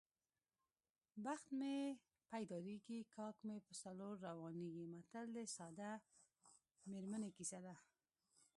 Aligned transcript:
بخت 1.25 1.47
مې 1.59 1.75
پیدارېږي 2.31 2.99
کاک 3.15 3.37
مې 3.47 3.57
په 3.67 3.73
څلور 3.83 4.13
روانېږي 4.27 4.85
متل 4.93 5.25
د 5.33 5.39
ساده 5.55 5.91
میرمنې 6.91 7.29
کیسه 7.37 7.59
ده 7.65 7.75